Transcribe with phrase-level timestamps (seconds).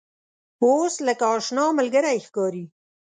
[0.63, 2.65] اوس لکه آشنا ملګری ښکاري.